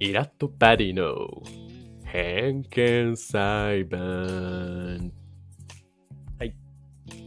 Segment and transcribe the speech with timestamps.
[0.00, 1.28] イラッとバディの
[2.04, 5.10] 偏見裁判。
[6.38, 6.54] はい。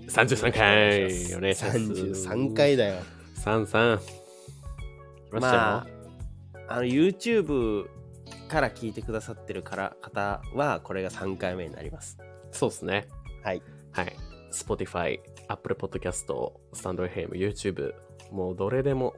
[0.08, 1.06] 33回、
[1.36, 1.78] お願いします。
[1.78, 3.02] 33回だよ。
[3.36, 3.98] 33。
[3.98, 5.88] 来ましたあ、
[6.70, 7.88] あの YouTube
[8.48, 12.18] から聞いてくださってるから方は、これが3回目になります。
[12.52, 13.08] そうですね。
[13.44, 13.62] はい。
[13.92, 14.16] はい。
[14.54, 15.20] Spotify、
[15.50, 16.26] Apple Podcast、
[16.74, 17.94] StandFM、YouTube、
[18.32, 19.14] もうどれでも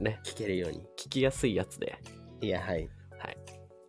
[0.00, 0.80] ね、聞けるように。
[0.96, 1.98] 聞きやすいやつで、
[2.44, 2.90] いや、はい。
[3.18, 3.36] はい。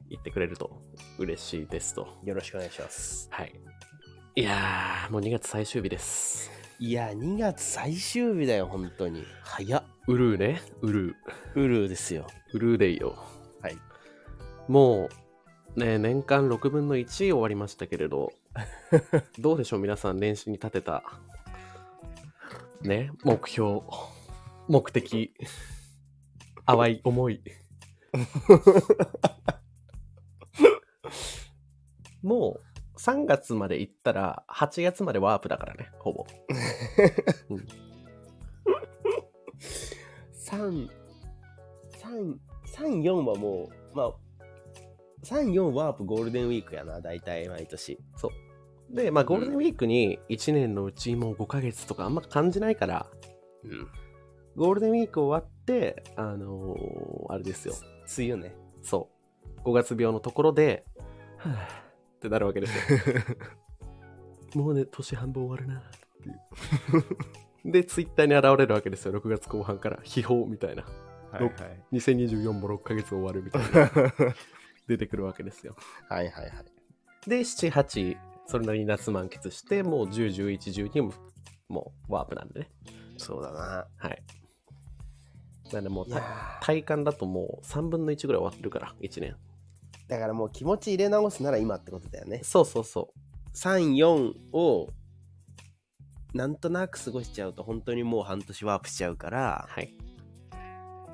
[0.10, 0.82] 言ってくれると
[1.18, 2.08] 嬉しいですと。
[2.24, 3.28] よろしくお願いします。
[3.30, 3.54] はい。
[4.36, 6.50] いやー、もう2月最終日です。
[6.80, 9.26] いや、2月最終日だよ、本当に。
[9.44, 9.84] 早っ。
[10.08, 10.62] ウルーね。
[10.82, 11.16] ウルー。
[11.56, 12.28] ウルーですよ。
[12.54, 13.18] ウルーデイよ。
[13.62, 13.78] はい。
[14.70, 15.10] も
[15.76, 18.32] う、ね、年間6分の1終わりましたけれど、
[19.38, 21.04] どうでしょう皆さん練習に立てた、
[22.82, 23.82] ね、目標、
[24.70, 25.34] 目的、
[26.66, 27.42] 淡い思い。
[32.24, 32.62] もう
[33.00, 36.26] 3月まで行ったら8月までワープだからね、ほぼ。
[37.50, 37.68] うん
[40.46, 40.90] 3、
[42.02, 42.38] 3、
[42.76, 44.14] 3、4はもう、まあ、
[45.24, 48.00] 3、4ワープゴールデンウィークやな、大体毎年。
[48.16, 48.96] そう。
[48.96, 53.08] で、まあゴールデンウィークに1年のうちもう5ヶ月とかあんま感じないから、
[53.64, 53.88] うん。
[54.56, 57.74] ゴールデンウィーク終わって、あのーあれですよ。
[58.18, 58.56] 梅雨ね。
[58.82, 59.10] そ
[59.58, 59.62] う。
[59.70, 60.86] 5月病のところで、
[61.38, 61.58] はぁっ
[62.20, 63.00] てなるわけですよ。
[64.62, 65.84] もうね、年半分終わるなっ
[66.22, 67.72] ていう。
[67.72, 69.20] で、ツイッターに現れるわけですよ。
[69.20, 70.00] 6月後半から。
[70.04, 70.84] 秘宝みたいな。
[71.32, 71.54] はいはい。
[71.94, 73.92] 2024も6ヶ月終わるみたいな。
[74.88, 75.76] 出てくるわけですよ。
[76.08, 77.30] はいはいはい。
[77.30, 81.14] で、7、8、それなりに夏満喫して、もう10、11、12も、
[81.68, 82.72] もうワープなんでね。
[83.18, 83.88] そうだな。
[83.98, 84.24] はい。
[85.76, 86.22] なんでもういや
[86.60, 89.36] た体感だともう3分の1ぐらい終わってるから、1年。
[90.08, 92.42] だからもう気持ち入れ直すなら今ってことだよね。
[92.44, 93.20] そうそうそう。
[93.56, 94.90] 3、4を
[96.34, 99.96] なんとなく過ごしちゃうと本当にもう半年ワープしちゃうからはい。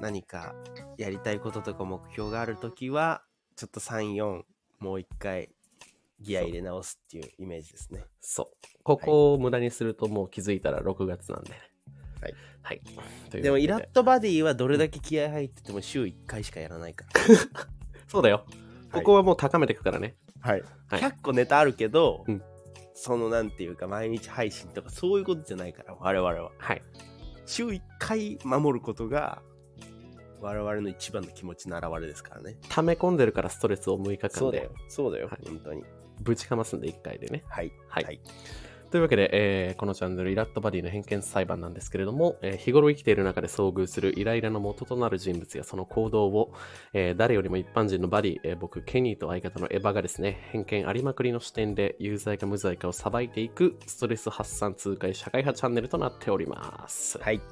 [0.02, 0.56] 何か
[0.98, 3.24] やりたいこととか目標があるときは
[3.56, 4.42] ちょっと3、4
[4.80, 5.50] もう一回
[6.20, 8.04] ギア入れ直すっていうイメージですね。
[8.20, 8.68] そう。
[8.84, 11.52] ここを無駄にするともう気づいたら6月なんで。
[12.22, 12.34] はい。
[12.62, 12.82] はい。
[13.42, 17.06] でもイラットバディはどれだけ気合入ってても週1回しかやらないか
[18.08, 18.46] そうだよ。
[18.92, 20.16] ここはもう高めていくからね。
[20.44, 20.52] ら。
[20.52, 20.62] はい。
[20.88, 22.42] はい100個ネタあるけど、うん
[22.94, 26.52] そのなんていうか毎日配信とかそういうことじゃないから我々は。
[26.58, 26.82] はい。
[27.48, 29.42] 週1回守ることが
[30.40, 32.58] 我々の一番の気持ちの表れですからね。
[32.70, 34.70] 溜め込んでるからストレスを6日間で。
[34.88, 35.28] そうだよ。
[35.28, 35.84] はい本当に。
[36.22, 37.44] ぶちかますんで1回でね。
[37.48, 37.72] はい。
[37.88, 38.04] はい。
[38.04, 38.22] はい
[38.92, 46.54] というわけで、えーこのチャンネルイラットバディの偏見裁判なんですけれども、えー日頃生きている中で遭遇するイライラの元となる人物やその行動を、
[46.92, 57.18] えー誰よりも一般人のバディ、えー僕、ケニーと相方のエヴァがですね、偏見ありまくりの視点で有罪か無罪かを裁いていくストレス発散痛快社会派チャンネルとなっております。
[57.18, 57.40] はい。
[57.40, 57.50] とい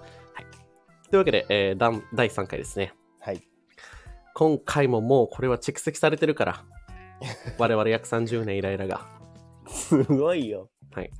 [1.13, 2.91] うわけで、えー第第3回ですね。
[3.21, 3.41] はい。
[4.33, 6.65] 今回ももうこれは蓄積されてるから、
[7.57, 9.07] 我々約30年イライラが。
[9.69, 10.69] すごいよ。
[10.93, 11.11] はい。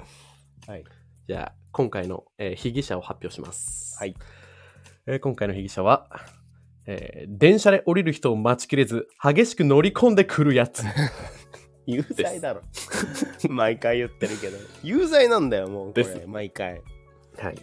[0.67, 0.83] はい。
[1.27, 3.97] じゃあ、今回の、えー被疑者を発表します。
[3.99, 4.15] はい。
[5.05, 6.09] えー今回の被疑者は、
[6.85, 10.83] えー電車で降りる人を待ちきれず、激しく乗り込んでくるやつ。
[11.85, 12.61] 有罪だろ。
[13.49, 14.57] 毎回言ってるけど。
[14.83, 16.03] 有罪なんだよ、もうこれ。
[16.03, 16.81] です毎回。
[17.37, 17.57] はい。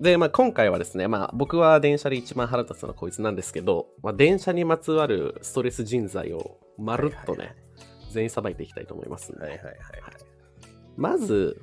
[0.00, 7.56] で、まあ、今回はですね、まあ、僕は電車で一番腹立つのはこいつなんですけど、まあ、電車にまつわるストレス人材をまるっとね、はいはい
[8.16, 9.76] 全員さばいていきたいと思いますんで、はいはいはい
[10.96, 11.60] まず、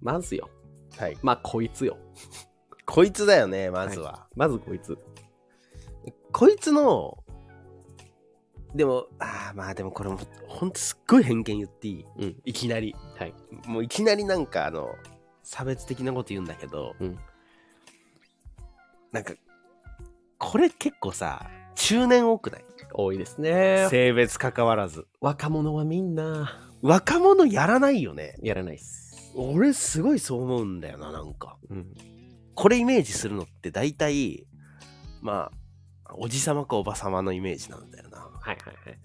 [0.00, 0.48] まずよ。
[0.96, 1.12] はい。
[1.12, 1.18] はい。
[1.22, 1.96] まあ、こいつよ。
[2.86, 4.26] こいつだよね、まずは。
[4.36, 4.98] まずこいつ。
[6.32, 7.18] こいつの、
[8.74, 10.18] でも、ああ、まあでもこれも、
[10.48, 12.04] ほんとすっごい偏見言っていい？
[12.18, 12.36] うん。
[12.44, 12.94] いきなり。
[13.16, 13.34] はい。
[13.66, 14.94] もういきなりなんかあの、
[15.42, 17.18] 差別的なこと言うんだけど、うん
[19.12, 19.32] なんか、
[20.38, 22.64] これ結構さ、中年多くない？
[22.92, 23.86] 多いですね。
[23.90, 25.06] 性別関わらず。
[25.20, 28.36] 若者はみんな、若者やらないよね。
[28.42, 29.32] やらないっす。
[29.34, 31.56] 俺すごいそう思うんだよな、なんか。
[31.70, 31.86] うん。
[32.54, 34.46] これイメージするのって大体、
[35.22, 35.50] ま
[36.04, 38.18] あ、おじさまかおばさまのイメージなんだよな。
[38.18, 38.98] はいはいはい。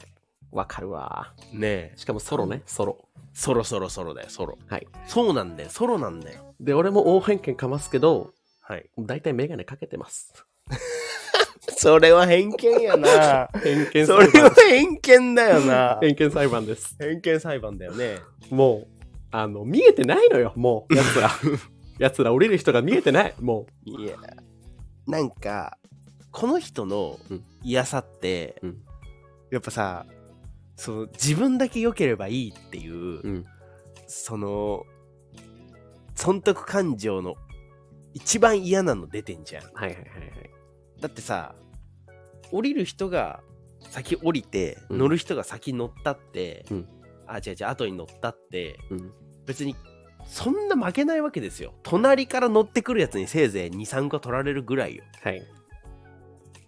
[0.52, 1.34] わかるわ。
[1.54, 1.94] ねえ。
[1.96, 2.98] しかもソロね、ソロ。
[3.34, 4.58] そろそろそろだよ、ソロ。
[4.68, 4.86] はい。
[5.08, 6.54] そうなんだよ、ソロなんだよ。
[6.60, 8.90] で、俺も大偏見かますけど、はい。
[8.98, 10.34] 大体メガネかけてます。
[11.76, 13.50] それは偏見やな。
[13.62, 14.18] 偏見そ。
[14.18, 15.98] れは偏見だよな。
[16.02, 16.96] 偏見裁判です。
[17.00, 18.20] 偏見裁判だよね。
[18.50, 18.88] もう、
[19.32, 21.32] あの、見えてないのよ、もう、奴ら。
[22.00, 24.16] 奴ら降りる人が見えてない、もいや、
[25.06, 25.78] なんか、
[26.32, 28.78] この人のうん嫌さって、うん
[29.52, 30.06] やっぱさ
[30.76, 33.46] その自分だけ良ければいいっていう、うん。
[34.08, 34.84] その
[36.16, 37.36] 損得感情の
[38.14, 40.59] 一番嫌なの出てんじゃんはいはいはいはい。
[41.00, 41.56] だってさ
[42.52, 43.42] 降りる人が
[43.90, 44.98] 先降りて、うん。
[45.00, 46.88] 乗る人が先乗ったって、うん。
[47.28, 49.12] あ違う違う後に乗ったってうん。
[49.46, 49.76] 別に
[50.26, 51.74] そんな負けないわけですよ。
[51.84, 55.04] 隣から乗ってくるやつにせいぜい23個取られるぐらいよ。
[55.24, 55.42] はい。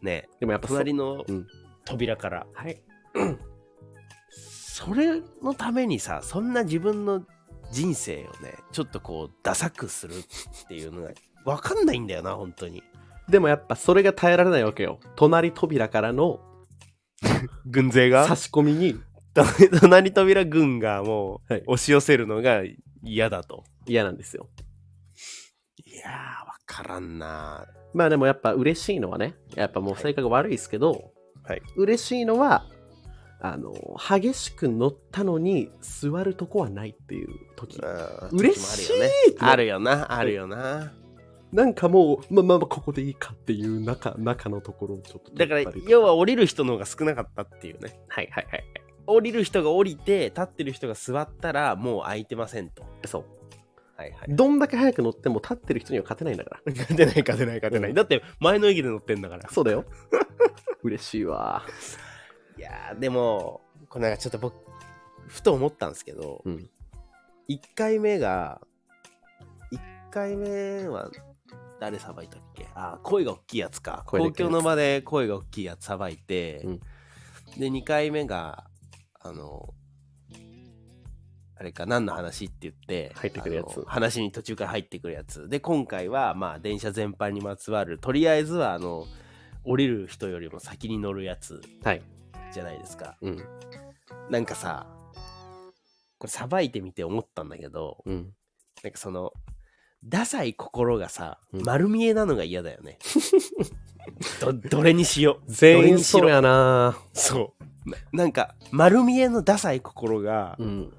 [0.02, 0.30] ね。
[0.40, 1.48] でもやっぱそ隣のうん。
[1.86, 2.82] 扉から、はい。
[4.30, 7.24] それのためにさそんな自分の
[7.72, 11.12] 人生をねちょっとこうダサくするっていうのが
[11.46, 12.82] 分かんないんだよな本当に
[13.32, 15.00] でもやっぱそれが耐えられないわけよ。
[15.16, 16.40] 隣扉からの
[17.66, 18.26] 軍勢が？
[18.28, 18.96] 差し込みに
[19.80, 22.62] 隣扉軍がもうはい押し寄せるのが
[23.04, 23.64] 嫌だと。
[23.88, 24.50] 嫌なんですよ。
[25.86, 26.12] いやー、
[26.48, 31.12] わからんなまあでもやっぱ嬉しいのはね、やっぱもう性格悪いですけど、
[31.44, 31.62] はい。
[31.76, 32.66] 嬉しいのは、
[33.42, 37.80] あの、激しく乗ったのに座るとこはないっていう時。
[37.80, 38.94] うん嬉しい。
[39.40, 40.94] あるよな、あるよな。
[41.52, 48.00] なんかもう、まあまあまあここでいいかっていう中、中のところをちょっとだから要は降りる人の方が少なかったっていうね。
[48.08, 48.64] はいはいはい
[49.08, 52.84] 降りる人が降りて、立ってる人が座ったら、もう空いてませんと。
[52.84, 53.08] はい。
[53.08, 53.26] そう。
[53.98, 54.36] はいはい。
[54.36, 56.74] どんだけ早く乗っても立ってる人には勝てないんだから。
[56.74, 57.90] 勝てない勝てない勝てない。
[57.90, 59.50] うんだって前の駅で乗ってんだから。
[59.50, 59.86] そうだよ。
[60.84, 61.64] 嬉しいわ。
[62.58, 64.56] いやー、でも、これなんかちょっと僕、
[65.28, 66.70] ふと思ったんですけど、うん。
[67.50, 68.62] 1回目が、
[69.72, 71.10] 1回目は
[71.82, 72.68] 誰さばいたっけ？
[72.76, 74.04] あ、声が大きいやつか。
[74.06, 76.80] 公共の場で声が大きいやつさばいて、うん
[77.58, 78.66] で、2回目が、
[79.20, 79.74] あの、
[81.58, 85.50] あれか、何の話って言って、入ってくるやつ話に途中から入ってくるやつ。
[85.50, 89.06] で、今回は、まあ、電車全般にまつわる、とりあえずは、あの、
[89.66, 92.02] 降りる人よりも先に乗るやつはい。
[92.54, 93.18] じゃないですか。
[93.22, 93.44] うん。
[94.30, 94.88] なんかさ、
[96.20, 98.34] これさばいてみて思ったんだけど、うん。
[98.82, 99.34] なんかその、
[100.04, 102.98] ダサい心がさ、うん丸見えなのが嫌だよね。
[104.42, 105.52] ど、どれにしよう。
[105.52, 107.54] 全員そうやなそ
[107.86, 107.90] う。
[107.90, 110.94] ななんか、丸見えのダサい心が、うん。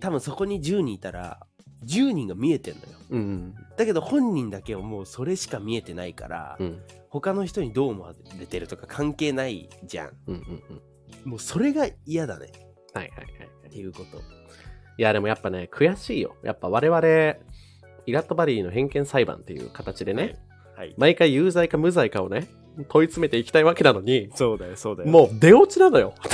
[0.00, 1.40] 多分そこに10人いたら、
[1.84, 2.86] 10人が見えてんのよ。
[3.10, 3.54] うん。
[3.76, 6.82] だけど本人だけはもうそれしか見えてないから、うん。
[7.08, 10.10] 他の人にどう思われてるとか関係ないじゃん。
[10.26, 10.34] うん。
[10.34, 10.62] うん。
[11.24, 11.30] うん。
[11.30, 12.50] もうそれが嫌だね。
[12.92, 13.66] はいはいはい。
[13.66, 14.18] っていうこと。
[14.98, 16.36] いや、でもやっぱね、悔しいよ。
[16.42, 17.00] やっぱ我々、
[18.06, 20.36] イラットバディの偏見裁判っていう形でね、
[20.76, 20.94] はい。
[20.96, 22.48] 毎回有罪か無罪かをね、
[22.88, 25.10] 問い詰めていきたいわけなのに、そうだよ、そうだよ。
[25.10, 26.14] もう出落ちなのよ。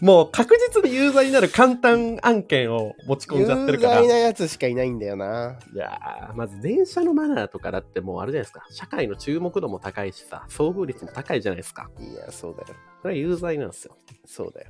[0.00, 4.00] もう確実に有罪になる簡単案件を持ち込んじゃってるから。
[4.00, 5.58] い有罪なやつしかいないんだよな。
[5.74, 8.66] やーまず電車のマナーとかだってもうあれじゃないですか。
[8.70, 11.88] 社会の注目度も高いしさ、遭遇率も高いじゃないですか。
[12.00, 12.66] いや、そうだよ。
[13.02, 13.96] それは有罪なんですよ。
[14.24, 14.66] そうだよ。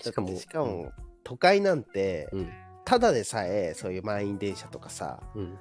[0.00, 0.92] しかも、しかも、
[1.22, 2.48] 都会なんて、うん。
[2.84, 5.58] ただでさえ、そういう満員電車とかさ、うん。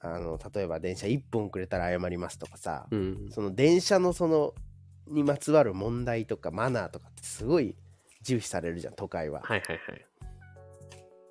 [0.00, 3.28] あの、例えば電車1分遅れたら謝りますとかさ、うん。
[3.30, 4.54] その電車のその、
[5.08, 7.76] にまつわる問題とかマナーとかってすごい
[8.22, 9.40] 重視されるじゃん、都会は。
[9.42, 10.04] はいはいはい。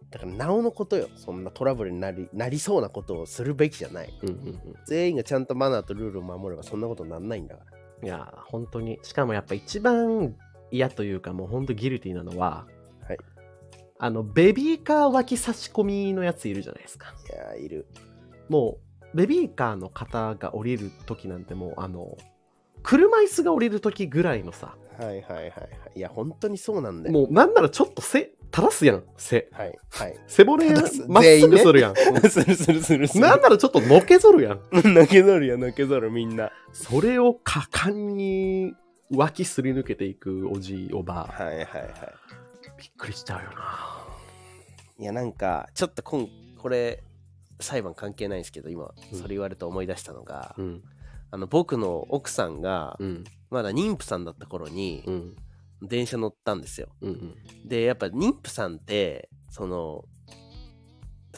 [0.09, 1.09] だから、なおのことよ。
[1.15, 4.13] そんなトラブルになりなりそうなことをするべきじゃない。
[4.21, 4.75] うんうんうん。
[4.85, 8.07] 全員がちゃんとマナーとルールを守ればそんなことになんないんだから。
[8.07, 8.99] いやー、本当に。
[9.01, 10.35] しかもやっぱ一番
[10.71, 12.72] 嫌というか、もう本当ギルティなのは、はい。
[14.03, 17.13] あの、ベビーカー脇差し込みのやついるじゃないですか。
[17.29, 17.87] いやー、いる。
[18.49, 18.79] も
[19.13, 22.17] う、ベビーカーの方が降りる時なんてもう、あの、
[22.81, 25.51] 車椅子が降りる時ぐらいのさ、はいはいはいはい。
[25.95, 27.13] いや、本当にそうなんだよ。
[27.13, 29.47] もうなんならちょっと背、垂らすやん、背。
[29.53, 30.19] はいはい。
[30.27, 30.69] 背骨
[31.07, 31.95] まっすぐするやん。
[31.95, 33.21] するするするする。
[33.21, 34.59] なんならちょっとのけぞるやん。
[34.93, 36.51] 泣けぞるよ、泣けぞる、みんな。
[36.73, 38.75] それを果敢に
[39.15, 42.22] 脇すり抜けていくおじいおばあ、はいはいはい。
[42.83, 44.05] びっくりしちゃうよな。
[44.99, 47.01] いや、なんか、ちょっとこん、これ、
[47.61, 50.83] 裁判関係ないんですけど、今、うんそれ言われて思い出したのが、うん、
[51.31, 55.35] あの、僕の奥さんが、うん、まだ妊婦さんだった頃にう、ん、
[55.81, 56.89] 電車乗ったんですよ。
[56.99, 57.67] うん、うん。
[57.69, 60.03] で、やっぱ妊婦さんって、その、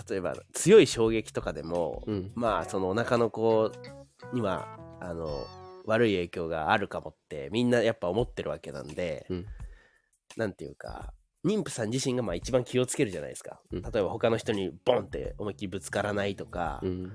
[0.09, 3.71] 例えば強い衝撃とかでも、うん、まあそのお腹の子
[4.33, 5.47] にはあの
[5.85, 9.45] 悪い影響があるかもってみんなやっぱ思ってるわけなんで、うん
[10.35, 11.13] なんていうか
[11.45, 13.81] 妊婦さん自身がまあ一番気をつけるじゃないですか、うん。
[13.83, 17.11] 例えば他の人にボンって思いっきりぶつからないとか、うん、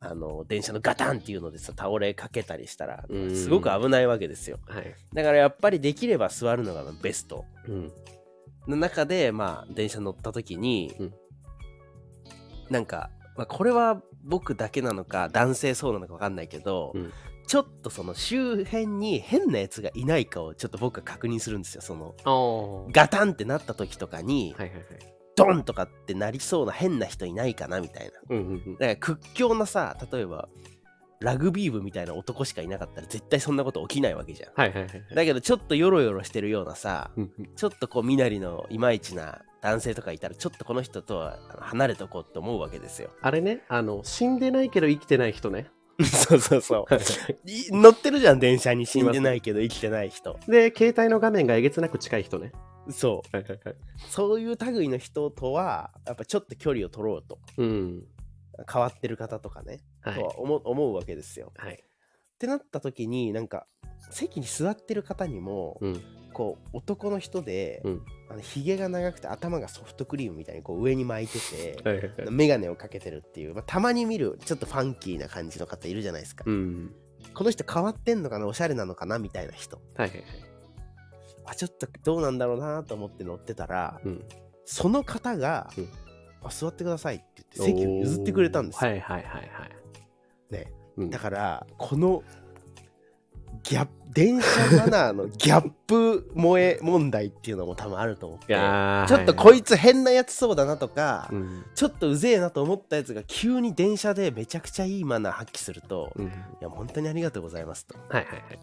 [0.00, 3.36] あの電車のガタンっていうのでさ倒れかけたりしたらうん。
[3.36, 4.58] すごく危ないわけですよ。
[4.66, 4.94] はい。
[5.12, 7.44] だからやっぱりできれば座るのがベスト。
[7.68, 7.92] うん、
[8.66, 11.14] の中でまあ電車乗った時に、うん。
[12.70, 17.12] なんか、まあ、これは僕だけなのか男性そうなのか分かんないけど、うん
[17.48, 21.80] ちょっとその周辺に変なやつがいないかをちょっと僕が確認するんですよ。
[21.80, 24.78] その、ガタンってなった時とかに、いはいはい。
[25.34, 28.12] ドンとかってなりそうな変な人いないかなみたいな。
[28.28, 28.72] うんうんうん。
[28.74, 30.48] だから屈強なさ、例えば、
[31.20, 34.52] ラグビー部みたいな男しかいなかったら絶対そんなこと起きないわけじゃん。
[34.54, 35.14] はいはいはいはい。
[35.14, 43.10] だけどちょっとヨロヨロしてるようなさ、うんうんちょっとこう身なりのいまいちな男性とかいたらちょっとこの人とは離れとこうって思うわけですよ。
[43.20, 45.70] あれね、あの、死んでないけど生きてない人ね。
[46.04, 46.96] そうそうそう。
[47.44, 50.38] い乗ってるじゃん電車に死んでないけど生きてない人。
[50.46, 52.52] で、携帯の画面がえげつなく近い人ね。
[52.90, 53.36] そう。
[53.36, 53.76] はいはいはい。
[54.08, 57.40] そういう類の人とはやっぱちょっと距離を取ろうと。
[57.56, 58.06] うん。
[58.72, 59.80] 変わってる方とかね。
[60.00, 60.22] はいと。
[60.22, 61.52] は思う思うわけですよ。
[61.56, 61.74] はい。
[61.74, 63.66] ってなった時になんか
[64.10, 66.02] 席に座ってる方にも、うん。
[66.32, 72.30] こう男の人で、うんあのひげが長くて頭がソフトクリームみたいにこう上に巻いてて、はいはいはい。
[72.30, 76.94] メガネをかけてるっていう、まあ、たまに見るちょっとファンキーな感じの方いるじゃないですか、うん。
[77.34, 78.46] この人変わってんのかな？
[78.46, 79.18] おしゃれなのかな？
[79.18, 80.24] みたいな人はいはいはい。
[81.46, 84.24] あちょっとどうなんだろうなと思って乗ってたらうん。
[84.64, 85.88] その方が、うん
[86.40, 90.52] あ座ってくださいって言って席を譲ってくれたんですよ、はいはいはいはい。
[90.52, 92.22] ね、うんだからこの
[93.68, 94.48] ギャップ電車
[94.78, 101.64] マナーのギャップ萌え問題っていうのも多分あると思ってちょっとこいつ変なやつそうだなとか、うん。
[101.74, 106.32] ちょっとうぜえなと思ったやつが急に電車でめちゃくちゃいいマナー発揮すると、いうん。
[106.62, 108.58] や本当にありがとうございますとはいはいはい。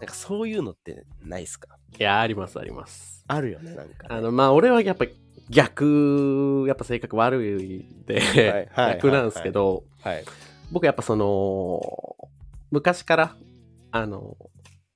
[0.00, 1.76] なんかそういうのってないっすか？
[1.96, 3.24] いやー、ありますあります。
[3.28, 5.06] あるよねなんかね、あの、まあ、俺はやっぱ
[5.48, 10.24] 逆、やっぱ性格悪いんで、はいはい逆なんですけど、はい
[10.72, 12.16] 僕やっぱその、
[12.72, 13.36] 昔から、
[13.92, 14.36] あの、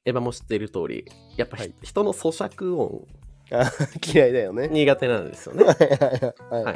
[0.05, 1.05] エヴァも知っている通り、
[1.37, 1.75] やっぱひ、はい。
[1.83, 3.07] 人の咀嚼音。
[3.53, 3.71] あ
[4.15, 4.69] 嫌いだよね。
[4.69, 5.65] 苦手なんですよね。
[5.69, 6.65] はいはいはい。
[6.65, 6.73] は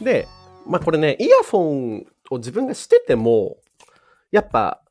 [0.00, 0.04] い。
[0.04, 0.26] で、
[0.66, 1.60] まあこれね、イヤフォ
[2.00, 3.56] ンを自分がしてても、
[4.30, 4.82] やっぱ、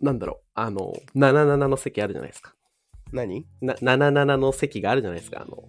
[0.00, 2.54] なんだろう、あの、77の席あるじゃないですか。
[3.12, 3.46] 何？
[3.60, 5.42] な77の席があるじゃないですか。
[5.42, 5.64] あの、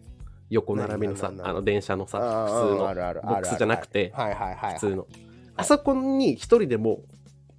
[0.49, 4.73] 横並びのさ、何？77あの電車のさ、あ普通のボックスじゃなくて、はいはいはい。
[4.75, 5.07] 普通の。
[5.55, 7.01] あそこに一人でも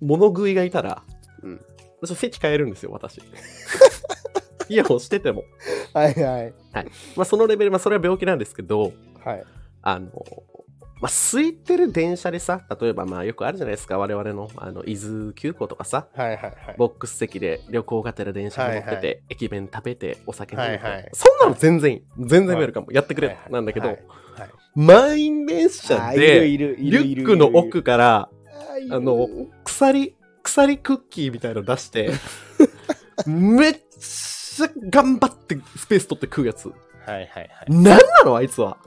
[0.01, 1.03] 物食いがいたら、
[1.43, 1.61] うん
[2.03, 3.21] 私席変えるんですよ、私。
[4.69, 5.45] イヤホンしてても。
[5.93, 6.55] はいはい
[7.17, 8.93] まあそのレベル、まあそれは病気なんですけど、
[9.25, 9.45] はい
[9.83, 10.09] あの、
[11.01, 22.03] まあ空いてる電車でさ、例えばまあよくあるじゃないですか、我々の、あの、伊豆急行とかさ、はいはいはいボックス席で旅行がてら電車に乗ってて、はいは駅弁食べてお酒飲んでて、はいはいそんなの全然いい。
[22.19, 22.87] 全然ウェルカム。
[22.93, 28.31] やってくれ、はいはいなんだけど、はいはい満員電車で、いるいリュックの奥から、
[28.91, 29.29] あの、
[29.65, 32.11] 鎖、鎖クッキーみたいの出して、
[33.27, 36.69] めっちゃ頑張ってスペース取って食うやつ。
[36.69, 36.75] は
[37.09, 38.79] いはいはいなんなのあいつは。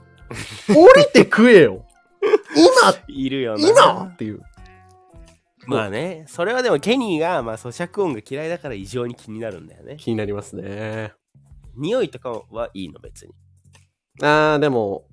[0.68, 1.84] 降りて食えよ。
[2.54, 4.40] 今、いるよな今っていう。
[5.66, 11.12] まあねそれはでもケニーがまあ咀嚼音が嫌いだから異常に気になるんだよね気になりますね。
[11.76, 13.34] 匂いとかはいいの別に、
[14.22, 15.04] あー、でも、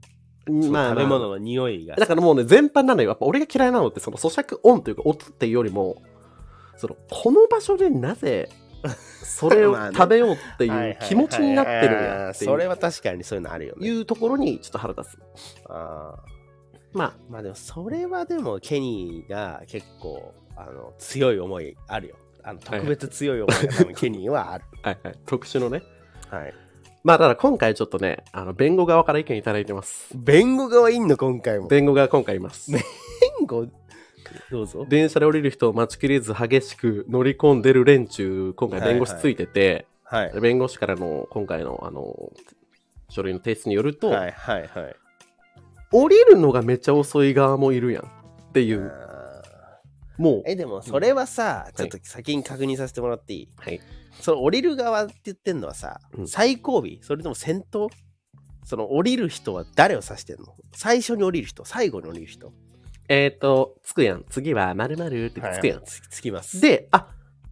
[0.48, 3.10] まあ、まあ食べ物の匂いがだからもうね、全般なのよ。
[3.10, 6.02] やっぱ俺が嫌いなのって、その咀嚼音というか音っていうよりも、
[6.78, 8.50] その、この場所でなぜ、
[9.24, 12.52] それを食べようってはいう気持ちになってるんやっていう。
[12.52, 13.88] それは確かにそういうのあるよね。
[13.88, 15.18] いうところにちょっと腹立つ。
[15.70, 16.16] あ
[16.92, 22.16] まあ、ーまあでもそれはでもケニーが結構あの強い思いあるよ。
[22.44, 24.66] あの特別強い思いが多分ケニーはある。
[24.82, 25.16] はいはい。
[25.26, 25.82] 特殊のね。
[26.30, 26.54] はい。
[27.04, 30.10] まあ、ただ今回ちょっとね、あの、弁護側から意見いただいてます。
[30.16, 31.68] 弁護側いんの今回も。
[31.68, 32.72] 弁護側今回います。
[32.72, 32.82] 弁
[33.46, 33.68] 護
[34.52, 34.86] どうぞ。
[34.88, 40.40] 電車で降りる人を待ちきれず激しく乗り込んでる連中、今回弁護士ついてて、はい。
[40.42, 42.32] 弁護士からの今回のあの、
[43.10, 44.96] 書類の提出によると、はいはいはい。
[45.92, 49.42] 降りるのがめっちゃ遅い側もいるやんっていう、あ
[50.18, 50.42] もう。
[50.42, 51.74] ー、えでもそれはさ、ん。
[51.74, 53.80] ちょっと先に確認させてもらっていい、はい。
[54.20, 56.28] その降りる側って言ってんのはさ、うん。
[56.28, 57.90] 最後尾それとも先頭？
[58.66, 60.56] その降りる人は誰を指してんの？
[60.74, 62.54] 最初に降りる人最後に降りる人
[63.10, 64.26] えっ、ー、と、つくやん。
[64.30, 65.84] 次は〇〇ってつくやん。
[65.84, 67.08] つつきますで、あ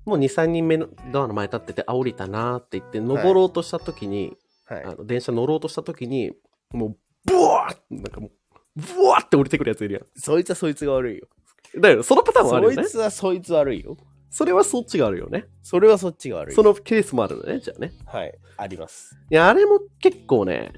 [0.06, 6.32] もう2、3人目のドアの前立ってて、あ、降りたなーって言って、登ろうとしたときに、はいあの電車乗ろうとしたときに、
[6.72, 8.32] もう、ブワーなんかもう、
[8.76, 11.28] ブワーって降りてくるやついるやそいつはそいつが悪いよ
[11.78, 11.82] ん。
[11.82, 12.86] だよ、そのパターンもあるよねそい。
[12.90, 13.98] つはそいつ悪いよ
[14.30, 15.46] それはそっちがあるよね。
[15.62, 17.92] それはそっちが悪いそのケースもあるのね、じゃあね。
[18.06, 20.72] はいありますいや、あれも結構ね、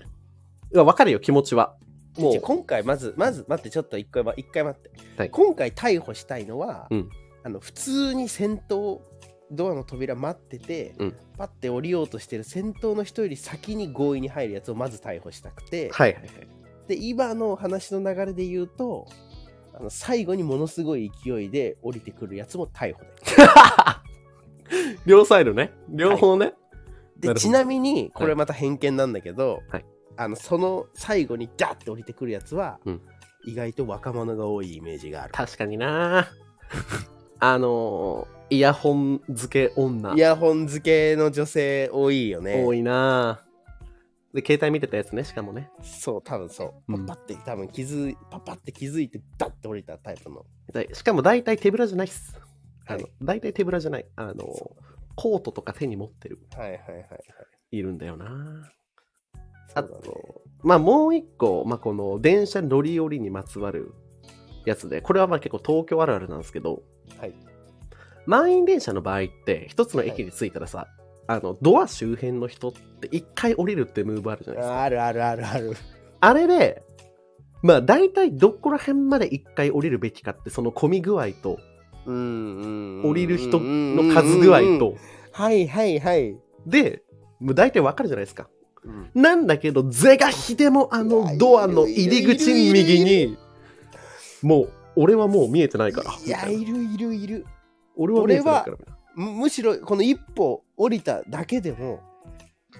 [0.74, 1.76] わかるよ、気持ちは。
[2.18, 2.42] もう。
[2.42, 5.30] 今回まずまず待ってちょっと一回ま一回待って、はい。
[5.30, 7.10] 今回逮捕したいのは、うん。
[7.44, 9.02] あの普通に先頭
[9.52, 11.16] ドアの扉待ってて、うん。
[11.38, 16.14] パッて降りようとしてる先頭の人より先に強引に入るやつをまず逮捕したくて、はい。
[16.14, 16.32] はいはい。
[16.88, 19.08] で今の話の流れで言うと
[19.74, 23.08] あの最後にものすごい勢いで降りてくるやつも逮捕で。
[25.06, 25.72] 両サイドね。
[25.90, 26.46] 両方ね。
[26.46, 26.64] なるほ
[27.22, 27.34] ど。
[27.34, 29.86] でちなみにこれまた偏見なんだけど、はい
[30.18, 33.02] あのその最後にダッて降りてくるやつは、うん。
[33.46, 35.34] 意外と若者が多いイメージがある。
[35.34, 36.30] 確かにな。
[37.40, 40.14] あのーイヤホン付け女。
[40.14, 42.64] イヤホン付けの女性多いよね。
[42.64, 43.44] 多いな。
[44.32, 45.72] で、携帯見てたやつね、しかもね。
[45.82, 46.94] そう多分そう。
[46.94, 47.06] うん。
[47.08, 50.46] パッパって多分気づいパッパって気づいてダッて降りたタイプの。
[50.72, 52.40] でしかも大体手ぶらじゃないっす。
[52.86, 54.06] あのはい、大体手ぶらじゃない。
[54.16, 54.76] あの、そ
[55.16, 57.08] コートとか手に持ってる、はいはいはいはい。
[57.72, 58.72] いるんだよな
[59.76, 63.94] あと、まあもう一個、まあこの電車乗り降りにまつわる
[64.66, 66.84] やつで、これはまあ結構東京あるあるなんですけど、
[67.20, 67.34] はい。
[68.26, 70.88] 満員電車の場合って、一つの駅に着いたらさ、
[71.28, 74.82] あの、ドア周辺の人って一回降りるってムーブあるじゃないですか。
[74.84, 75.74] あるあるあるある。
[76.20, 76.84] あれで、
[77.62, 81.60] まあ大体どこら辺まで一回降りるべきかって、その混み具合と、
[82.06, 84.96] 降りる人の数具合と、
[85.32, 87.04] はいはいはい、で、
[87.40, 88.50] もう大体わかるじゃないですか。
[88.86, 93.38] うんなんだけど、是が非でもあいのやドアの入り口右に、
[94.42, 96.14] もう、俺はもう見えてないから。
[96.24, 97.46] いやいるいるいる
[97.96, 98.78] 俺は見えてないから。
[99.16, 102.02] むむしろこの一歩降りただけでも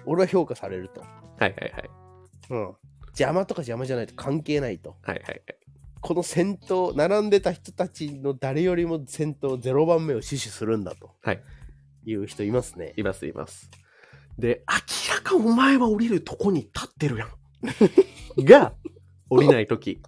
[0.04, 1.90] 俺は評価されると、はいはいはい。
[2.50, 2.74] うん、
[3.08, 5.42] 邪魔とか邪魔じゃないと関係ないとはいはいはい。
[6.00, 11.40] この先頭並んでた人たちの誰よりも先頭0番目を死守するんだとはい。
[12.04, 13.70] いう人いますねいますいます。
[14.38, 14.78] で、明ら
[15.24, 17.28] かお前は降りるとこに立ってるやん。
[18.44, 18.72] が、
[19.30, 20.00] 降りないとき。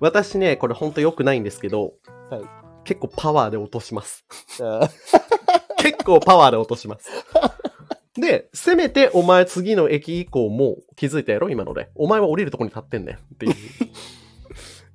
[0.00, 1.94] 私ね、これほんと良くないんですけど、
[2.30, 2.42] はい
[2.86, 4.24] 結構パワーで落とします。
[4.62, 4.88] あ
[5.76, 7.10] 結構パワーで落とします。
[8.14, 11.50] で、せめてお前次の駅以降も気づいたやろ？
[11.50, 11.90] 今ので。
[11.96, 13.56] お前は降りるとこに立ってんねんっていう、ー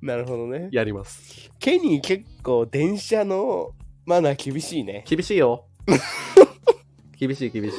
[0.00, 1.50] なるほどねやります。
[1.58, 3.72] ケニー結構電車の
[4.06, 5.66] マナー厳しいね厳しいよ。
[7.26, 7.74] 厳しい厳し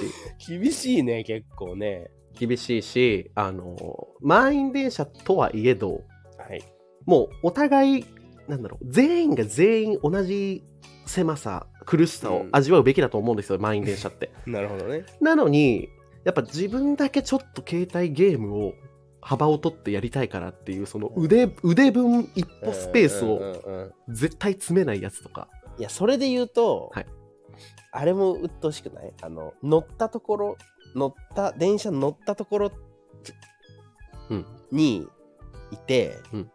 [0.48, 0.60] い。
[0.60, 2.10] 厳しいね結構ね。
[2.40, 3.76] 厳しいし、あの、
[4.22, 6.02] 満員電車とはいえど、
[6.38, 6.64] はい。
[7.06, 8.06] もうお互い、
[8.48, 10.64] なんだろう、全員が全員同じ
[11.06, 14.32] 狭さ、苦しさを味わうべきだと思うんですよ、満員電車って。
[14.48, 15.04] なるほどね。
[15.20, 15.90] なのに、
[16.24, 18.74] やっぱ自分だけちょっと携帯ゲームを
[19.20, 24.16] 幅を取ってやりたいからっていう、その腕、腕分一歩スペースをうんうんうんうん。
[24.16, 25.50] 絶対詰めないやつとか。
[25.78, 27.06] いやそれで言うと、はい
[27.92, 29.14] あれも鬱陶しくない？
[29.22, 30.58] あの乗ったところ
[30.96, 32.72] 乗った電車乗ったところ
[34.30, 34.46] うん。
[34.72, 35.08] に
[35.72, 36.52] いて、うん。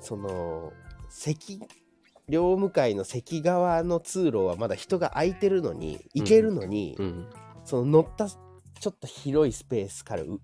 [0.00, 0.72] その
[1.08, 1.60] 席
[2.28, 7.26] 両向かいの席側の通路はまだ人が空いてるのに行けるのに、うん。
[7.64, 10.40] その乗ったちょっと広いスペースからう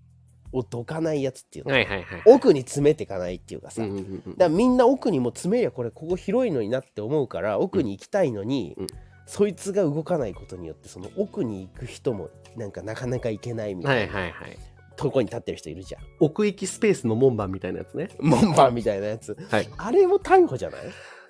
[0.51, 2.23] をどかないやつっていうの、はいはいはい。
[2.25, 4.19] 奥に詰めていかないっていうかさ、うんうんうんうん。
[4.19, 8.87] だからみんな奥にも詰めりゃこれここ広いのになって思うから奥に行きたいのに、うん
[9.25, 14.57] そいつが動かないことによってその奥に行く人もなんかなかなか行けないみたはいいなはいはい。
[14.95, 16.01] とこに立ってる人いるじゃん。
[16.19, 18.09] 奥行きスペースの門番みたいなやつね。
[18.19, 19.35] 門番みたいなやつ。
[19.49, 19.67] はい。
[19.77, 20.81] あれも逮捕じゃない？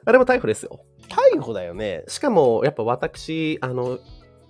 [0.06, 0.82] あれも逮捕ですよ。
[1.08, 2.04] 逮捕だよね。
[2.10, 4.00] しかも、やっぱ私、あの、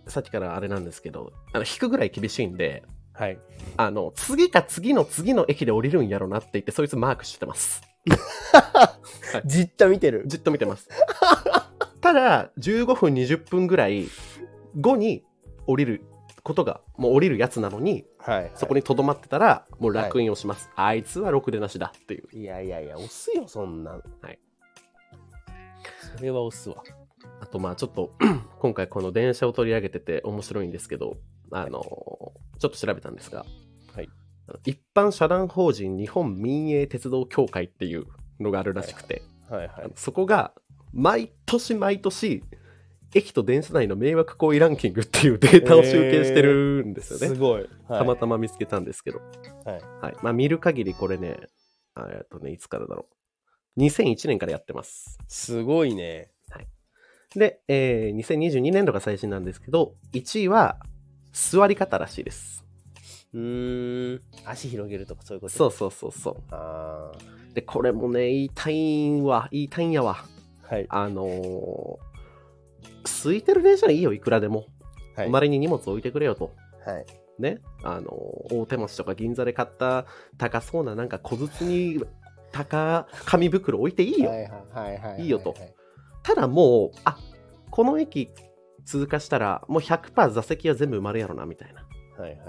[0.07, 2.81] さっきからあれなんですけど、あの、引くぐらい厳しいんで、
[3.13, 3.37] はい。
[3.77, 7.83] あの、次か次の次の駅で降りるんやろなって言って、そいつマークしてます。
[9.45, 10.23] じっと見てる。
[10.25, 10.89] じっと見てます。
[12.03, 14.09] ただ、15分、20分ぐらい
[14.75, 15.23] 後に
[15.65, 16.01] 降りる
[16.43, 18.51] ことが、もう降りるやつなのに、はい。
[18.55, 20.69] そこに留まってたら、もう楽印をします。
[20.75, 22.37] あいつはろくでなしだっていう。
[22.37, 24.03] いやいやいや、押すよ、そんなん。
[24.21, 24.37] はい。
[26.17, 26.83] それは押すわ。
[27.39, 28.11] あと、まあちょっと、
[28.59, 31.15] 今回この電車を取り上げてて面白いんですけど、
[31.51, 32.33] あの、ちょ
[32.67, 33.45] っと調べたんですが、
[33.95, 34.09] はい。
[34.65, 38.07] 一般社団法人日本民営鉄道協会っていう
[38.41, 39.91] のがあるらしくて、はいはい。
[39.95, 40.53] そこが
[40.93, 42.43] 毎年毎年
[43.15, 47.27] 駅と電車内の迷惑行為ランキングっていうデータを集計してるんですよね。
[47.27, 47.61] すごい。
[47.87, 49.19] はいたまたま見つけたんですけど。
[49.65, 49.81] はい。
[50.01, 50.15] はい。
[50.23, 51.37] まあ見る限りこれね、
[51.95, 53.07] あえっとね、いつからだろ
[53.77, 53.79] う。
[53.81, 55.17] 2001年からやってます。
[55.27, 56.29] すごいね。
[57.35, 60.77] で、えー2022年度が最新なんですけど、1位は
[61.31, 62.63] 座り方らしいです。
[63.33, 64.21] うーん。
[64.45, 65.53] 足広げるとかそういうこと？
[65.53, 66.35] そううそうそうそう。
[66.51, 67.11] あ
[67.55, 70.17] で、これもね、言いたいんは、言いたいんやわ。
[70.69, 70.73] あ。
[70.73, 70.85] はい。
[70.89, 72.13] あのー
[73.23, 74.65] 空いてる電車はいいよ、いくらでも。
[75.15, 75.27] はい。
[75.27, 76.53] 周りに荷物置いてくれよと。
[76.85, 77.05] はい。
[77.39, 77.59] ね？
[77.83, 80.05] あのー大手町とか銀座で買った
[80.37, 82.03] 高そうななんか小筒に
[82.51, 84.29] 高紙袋置いていいよ。
[84.29, 85.55] はいはいよと
[86.21, 87.17] ただもう、あ
[87.71, 88.29] この駅
[88.85, 91.85] 通過したらもう100%座席は全部埋まるやろな、みたいな。
[92.21, 92.39] はいはい。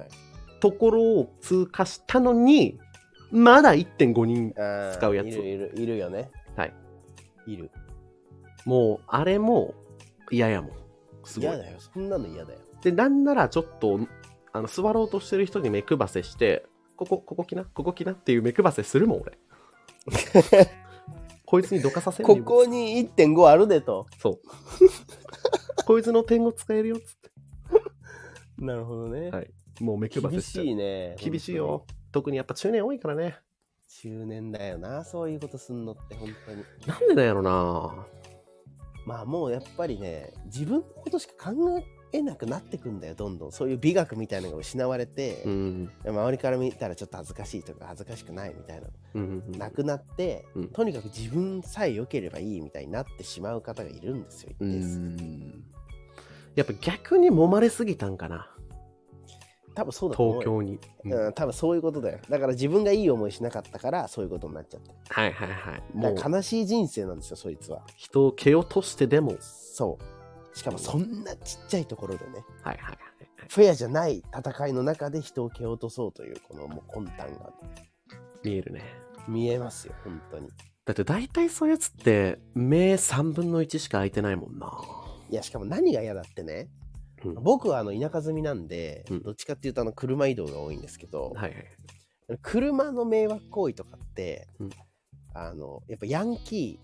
[0.60, 2.78] ところを通過したのに、
[3.30, 4.54] まだ1.5人。
[4.94, 6.30] 使うやついるいるいるよね。
[6.56, 6.74] はい。
[7.46, 7.70] いる。
[8.64, 9.74] もう、あれも
[10.30, 10.70] 嫌やもん。
[11.24, 11.48] すごい。
[11.50, 11.78] 嫌だよ。
[11.78, 12.58] そんなの嫌だよ。
[12.82, 13.98] でなんならちょっと
[14.52, 17.64] あの座ろうとしてる人に目くばせしてここここ来な？
[17.64, 18.12] ここ来な？
[18.12, 19.38] っていう目くばせするもん俺。
[21.46, 24.06] こいつにどかさせんここに1.5あるでと。
[24.18, 24.40] そう。
[25.86, 27.16] こいつの点を使えるよっつっ
[28.58, 29.50] なるほどね、はい。
[29.74, 31.16] てもう目くばせ厳しいね。
[31.18, 31.86] 厳しいよ。
[32.12, 33.38] 特にやっぱ中年多いからね。
[33.88, 36.64] 中年だよなそういうことすんのって本当に。
[36.86, 38.06] なんでなんやろな
[39.04, 43.52] まあもうやっぱりね自分のことしか考えなくなってくんだよどんどん。
[43.52, 45.90] そういう美学みたいなのが失われて、うん。
[46.06, 50.68] 周りから見たらちょっと恥ずかしいとか恥ずかしくないみたいなうんなくなって、うん。
[50.68, 55.74] とにかく自分さえ良ければいいみたいになってしまう方がいるんですよ一う定
[56.54, 58.53] やっぱ逆に揉まれすぎたんかな
[59.74, 61.26] 多分そうだ東京に、うん。
[61.26, 62.18] うん、多分そういうことだよ。
[62.28, 64.90] だから自分がいい思いしなかったからそういうことになっちゃって。
[65.08, 65.82] はいはいはい。
[65.94, 66.32] もう。
[66.32, 67.82] 悲しい人生なんですよそいつは。
[67.96, 69.36] 人を蹴落としてでも。
[69.40, 70.56] そう。
[70.56, 72.44] しかもそんなちっちゃいところでね。
[72.62, 72.98] はいはいはい
[73.48, 77.52] フェアじゃない戦いの中で人を蹴落とそうというこのもう魂胆が。
[78.42, 78.82] 見えるね。
[79.28, 80.48] 見えますよ本当に。
[80.84, 84.70] だって大体そういうやつって目3分の1しか開いてないもんな。
[85.30, 86.68] いやしかも何が嫌だってね
[87.24, 87.34] うん。
[87.42, 89.22] 僕はあの田舎住みなんで、うん。
[89.22, 92.38] どっちかっていうとあの車移動が多いんですけど、はいはい。
[92.42, 94.70] 車の迷惑行為とかって、うん。
[95.34, 96.78] あのやっぱヤンキ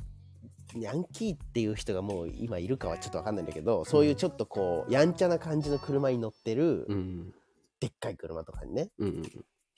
[0.74, 7.32] ーヤンキーっていう人がもう今いるかはちょっとわかんないんだけど、そういうちょっとこうやんちゃな感じの車に乗ってる、うん。
[7.80, 8.90] でっかい車とかにね。
[8.98, 9.22] うんうん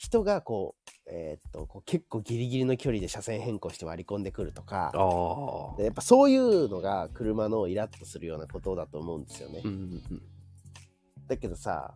[0.03, 4.91] 人がこう,、えーっとこう結構ギリギリの距離で車線変更して割り込んでくるとか
[5.79, 9.63] やっぱそういうのが車のイラッとするようなことだと思うんですよね。
[9.65, 9.79] うんうん
[10.11, 10.23] うん
[11.29, 11.95] だけどさ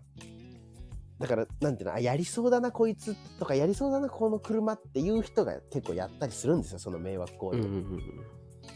[1.18, 8.00] だからなんていうのあやりそうだなこいつとかやりそうだなこの車っていう人が結構やったりするんですよその迷惑行為を、うんうんうん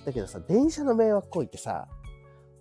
[0.07, 1.89] だけどさ電車の迷惑行為ってさ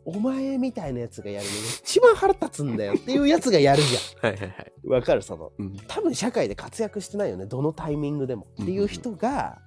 [0.03, 4.73] お前みたいなやつがやるのが一番腹立つんだよっていうやつがやるじ はいはいはい。
[4.85, 5.21] ゃんわかる？
[5.21, 5.77] そのうん。
[5.87, 8.47] 多分社会で活躍してないよねどのタイミングでも。
[8.61, 9.59] っていう人が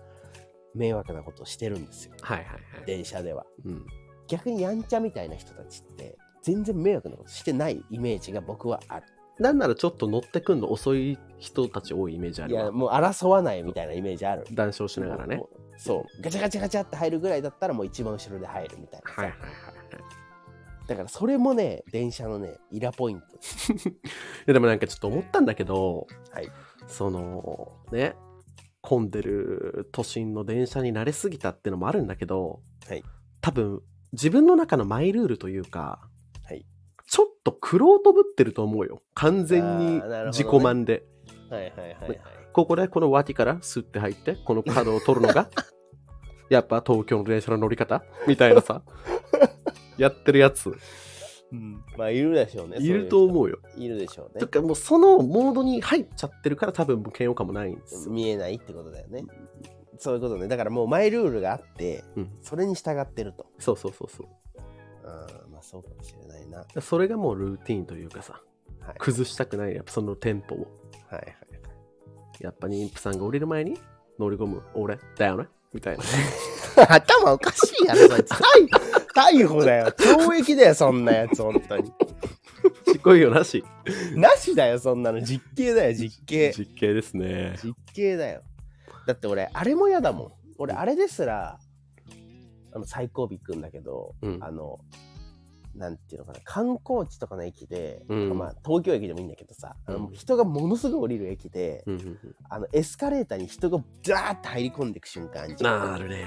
[0.74, 2.14] 迷惑なことをしてるんですよ。
[2.20, 2.84] はいはいはい。
[2.86, 3.46] 電車では。
[3.64, 3.86] うん。
[4.26, 9.06] 逆にやんちゃみたいな人たちって全然迷惑なことしてないイメージが僕はある。
[9.38, 12.62] なんならちょっと乗ってくんの遅い人たち多いイメージあるわ。
[12.62, 14.44] いやもう争わないみたいなイメージある。
[14.52, 15.36] 談笑しながらね。
[15.36, 16.22] もうそう。
[16.22, 19.56] ガチャガチャガチャって入るぐらいだったらもう一番後ろで入るみたいなさ、はいはいはいはい。
[20.86, 23.26] だからそれもね電車のねイラポイント。
[23.88, 23.92] い
[24.46, 26.48] やでもなんかちょっと思ったんだけど、はい。
[26.86, 28.14] そのね
[28.82, 33.02] 混んでる都心の電車に慣れすぎたってのもあるんだけど、はい。
[33.40, 36.06] 多分自分の中のマイルールというか、
[37.44, 39.02] とクロートぶってると思うよ。
[39.14, 41.04] 完全に自己満で、
[41.50, 42.20] はいはいはいはい。
[42.52, 45.48] ここでこの脇からスッて入ってこの角を取るのが
[46.50, 48.04] やっぱ東京の電車の乗り方？
[48.26, 48.82] みたいなさ。
[49.98, 50.72] やってるやつ。
[51.52, 51.84] うん。
[51.96, 53.58] まあいるでしょうねいると思ううよ。
[53.76, 54.40] いるでしょうね。
[54.40, 58.12] とかもうそのモードに入っちゃってるから多分嫌悪感もないんですよ。
[58.12, 59.24] 見えないってことだよね。
[59.98, 60.48] そういうことね。
[60.48, 63.46] だからもうマイルールがあってうん、それに従ってると。
[63.58, 64.26] そうそうそうそう。
[65.04, 66.58] うんまあそうかもしれないな。
[66.74, 68.40] はそれがもうルーティーンというかさ、
[68.80, 68.96] いはい。
[68.98, 70.66] 崩したくない、やっぱそのテンポを。
[71.08, 71.36] はい
[72.40, 73.78] やっぱ妊婦さんが降りる前に
[74.18, 76.04] 乗り込む俺だよねみたいな。
[76.88, 78.42] 頭おかしいやろそいつ逮
[79.14, 79.86] 逮捕だよ。
[79.86, 81.86] 懲役だよそんなやつ本当に。
[81.86, 83.64] しっこいよなし。
[84.14, 85.22] なしだよそんなの。
[85.22, 86.52] 実刑だよ実刑。
[86.52, 87.56] 実刑ですね。
[87.62, 88.42] 実刑だよ。
[89.06, 90.32] だって俺あれも嫌だもん。
[90.58, 91.58] 俺あれですら
[92.74, 94.78] あの最後尾行くんだけど、うんあの
[95.74, 102.18] なんていうのかな観光地とかの駅で、うんまあ、東京駅でもいいんだけどさ、あのうん人がものすごい降りる駅で、うん
[102.50, 106.26] あのエスカレーターに人がザーって入り込んでいく瞬間あんじゃんなるね。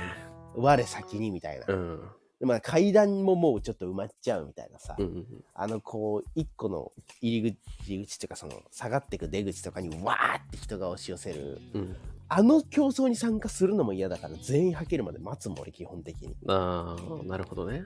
[0.55, 2.01] 我先にみたいな、うん。
[2.39, 11.95] でまあ、階段ももうちょっと埋まっちゃうみたいなさ、うんうんあのこう一個の入り口口というかその下がっていく出口とかにわーって人が押し寄せるうん。
[12.27, 16.35] あの競争に参加するのも嫌だから全員はけるまで待つもん俺基本的に。
[16.47, 17.83] ああ、なるほどね。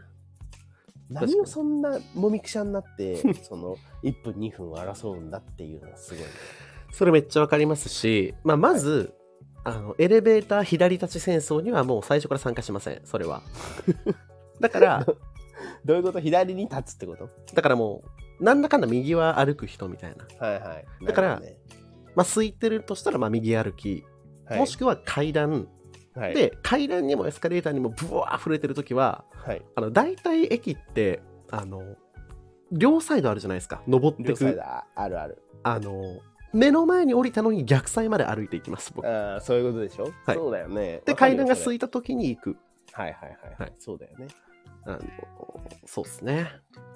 [1.09, 6.27] 何をそんなもみくしゃになってその1分2分を争うんだっていうのがすごいね。
[6.93, 9.13] それめっちゃわかりますし、まあ、まず、
[9.63, 13.41] あのエレベーター左立ち戦争にはもう最初から参加しません、それは。
[14.59, 15.05] だから、
[15.85, 16.19] どういうこと？
[16.19, 17.29] 左に立つってこと？
[17.53, 18.01] だからも
[18.39, 20.47] う、なんだかんだ右は歩く人みたいな。
[20.47, 21.05] はいはい。
[21.05, 21.57] だからなるほどね。
[22.15, 24.03] まあ、空いてるとしたら、まあ、右歩き、
[24.49, 24.59] はい。
[24.59, 25.67] もしくは階段、
[26.15, 26.33] はい。
[26.33, 29.61] で、階段にもエスカレーターにもブワー触れてるときは、はい。
[29.75, 31.95] あの、大体駅って、あの、
[32.71, 33.81] 両サイドあるじゃないですか。
[33.87, 34.61] 登ってく。
[34.61, 35.41] ああるある。
[35.63, 36.19] あの、
[36.53, 39.07] 目の前に降りたのに逆サイまで歩いていきます、僕。
[39.07, 40.35] ああそういうことでしょ、はい。
[40.35, 41.01] そうだよね。
[41.05, 42.57] で、階段が空いたときに行く。
[42.91, 43.69] はいはいはい、ははい。
[43.69, 44.27] い、そうだよね。
[44.85, 44.99] あの
[45.85, 46.47] そうですね。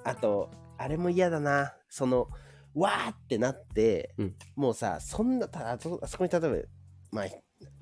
[0.04, 1.74] あとあれも嫌だな。
[1.88, 2.28] その
[2.74, 4.34] わーってなって、うん。
[4.56, 6.48] もうさそんなたあそあそこに例えば
[7.12, 7.26] まあ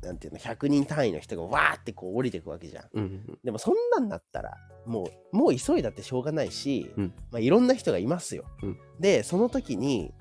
[0.02, 2.84] なんていうの100人単位の人がわーってこう降りていくわけじゃん。
[2.92, 3.38] うん。
[3.44, 7.14] でもそんなんなったらもうもう急いだってしょうがないし、うん。
[7.30, 8.78] まあ、いろんな人がいますよ、うん。
[9.00, 10.12] でその時に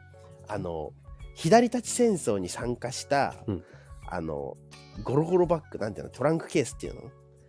[0.48, 0.92] あの
[1.36, 3.64] 左立ち戦争に参加した、うん。
[4.08, 4.56] あの
[5.04, 7.02] ゴロゴロバッグなんていうのトランクケースっていうの？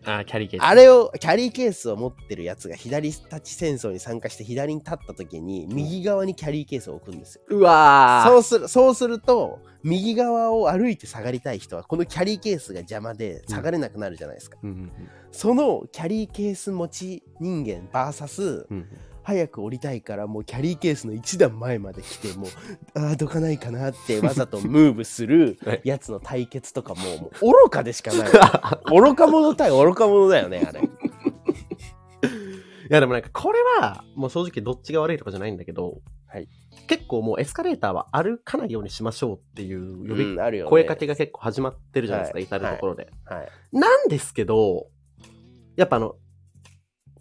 [0.04, 0.64] あー、キャリーケース。
[0.64, 7.42] あれをキャリーケースを持ってるやつが左立ち戦争に参加して左に立った時に右側にキャリーケースを置くんですよ。
[7.48, 8.30] うわー。
[8.30, 14.58] そうするそうすると右側を歩いて下がりたい人はこのキャリーケースが邪魔で下がれなくなるじゃないですか。
[14.62, 14.92] うんうん
[15.34, 18.76] そのキャリーケース持ち人間 VS うん。
[18.76, 18.88] うん
[19.22, 22.50] 早く降りたいからもうキャリーケースの一段前まで来てもう
[22.98, 25.80] ああどかないかなってわざとムーブするはい。
[25.84, 28.30] やつの対決とかももう愚かでしかない。
[28.90, 30.80] 愚か者対愚か者だよねあれ。
[30.80, 30.84] い
[32.88, 36.48] やでもなんかこれはもう正直どっちが悪いとかじゃないんだけど、はい。
[36.88, 40.64] 結構もうエスカレーターは歩かないようにしましょうっていう呼び、うんね。
[40.64, 42.44] 声かけが結構始まってるじゃないですか、はい。
[42.44, 43.08] 至るところで。
[43.24, 43.48] はい。
[43.72, 44.88] なんですけど、
[45.76, 46.16] やっぱあの、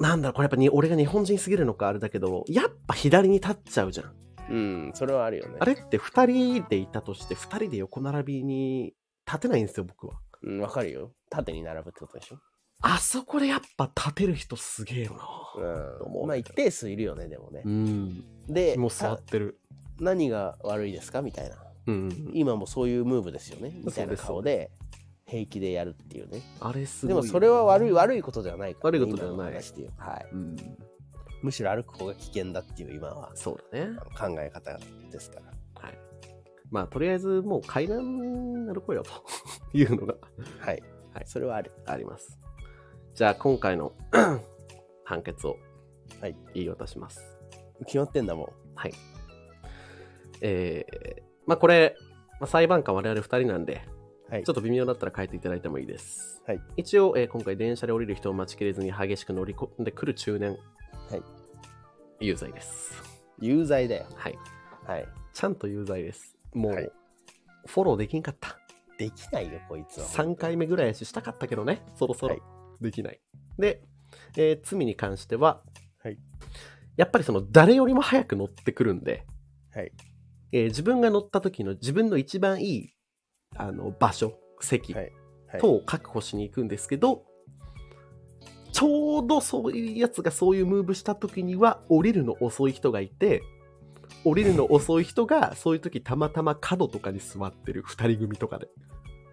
[0.02, 4.16] なんだろう、これやっぱに俺が日本人すぎるのかあれだけど、やっぱ左に立っちゃうじゃん。
[4.50, 5.58] うんそれはあるよね。
[5.60, 8.94] あれって二人でいたとして、二人で横並びに
[9.26, 10.20] 立てないんですよ、僕は。
[10.44, 11.12] うんわかるよ。
[11.30, 12.38] 縦に並ぶってことでしょ。
[12.82, 15.14] あそこでやっぱ立てる人すげえよ
[15.58, 16.04] な。
[16.04, 16.28] うん。
[16.28, 17.70] まあ一定数いるよねでもねう。
[17.70, 18.24] ん。
[18.48, 19.60] でもう座ってる。
[20.00, 21.58] 何が悪いですかみたいな。
[21.88, 22.32] うん。
[22.34, 24.72] 今もそういうムーブですよねみたいな顔で
[25.32, 26.42] 平気でやるっていうね。
[26.60, 27.16] あれすごい。
[27.16, 30.28] でもそれは悪い悪いことではないから、悪いことではない今の話ではい。
[30.34, 30.56] うん。
[31.42, 33.96] むしろ歩く方が危険だっていう今はそうだね。
[34.20, 34.78] 考え方
[35.10, 35.82] ですから。
[35.82, 35.98] はい。
[36.70, 39.12] まあ、とりあえずもう階段歩こうよと
[39.74, 40.16] いうのが
[40.60, 40.84] はい。
[41.14, 41.72] はいそれはある。
[41.86, 42.38] あります。
[43.16, 43.94] じゃあ、今回の
[45.06, 45.58] 判決を
[46.20, 47.22] はい言い渡します。
[47.86, 48.48] 決まってんだもん。
[48.76, 48.94] はい。
[50.42, 51.96] えー、まあこれ、
[52.42, 53.82] まあ、裁判官我々2人なんで、
[54.32, 56.42] はいちょっと微妙だったら変えていただいてもいいです。
[56.48, 56.62] はい。
[56.78, 60.58] 一応、えー今回電車で降りる人を待ちきれずに激しく乗り込んでくる中年、
[61.10, 61.22] はい。
[62.22, 62.94] 有罪です。
[63.42, 64.06] 有罪だよ。
[64.16, 64.40] はい。
[64.88, 65.08] はい。
[65.34, 66.38] ちゃんと有罪です。
[66.54, 66.92] もう、はい
[67.66, 68.58] フォローできんかった。
[68.98, 70.08] できないよ、こいつは。
[70.08, 73.20] 3回目ぐらいやししたかったけどね、そろそろはいできない。
[73.60, 73.84] で、
[74.38, 75.62] えー罪に関しては、
[76.02, 76.18] はい
[76.96, 79.26] やっぱりその誰よりも早く乗ってくるんで、
[79.74, 79.92] はい。
[80.54, 82.94] えー自分が乗った時の自分の一番いい
[83.56, 85.14] あの場所、席はいはい
[85.60, 87.26] 等を確保しに行くんですけど、
[88.72, 93.44] ちょうどそういうやつがそういうムーブした時には降りるの遅い人がいて、
[94.24, 98.70] 降りるの遅い人がそういう時たまたま角とかに座ってる二人組とかで、